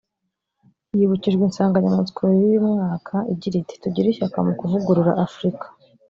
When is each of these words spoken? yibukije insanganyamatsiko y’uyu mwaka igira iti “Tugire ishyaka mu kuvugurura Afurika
yibukije 0.97 1.37
insanganyamatsiko 1.47 2.21
y’uyu 2.39 2.61
mwaka 2.73 3.15
igira 3.33 3.55
iti 3.59 3.75
“Tugire 3.81 4.07
ishyaka 4.09 4.37
mu 4.45 4.53
kuvugurura 4.59 5.11
Afurika 5.27 5.65